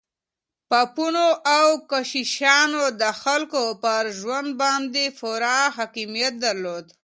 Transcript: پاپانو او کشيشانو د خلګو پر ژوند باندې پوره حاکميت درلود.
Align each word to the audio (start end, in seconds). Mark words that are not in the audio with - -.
پاپانو 0.69 1.27
او 1.57 1.67
کشيشانو 1.91 2.83
د 3.01 3.03
خلګو 3.21 3.65
پر 3.83 4.03
ژوند 4.19 4.49
باندې 4.61 5.05
پوره 5.19 5.57
حاکميت 5.77 6.33
درلود. 6.45 6.85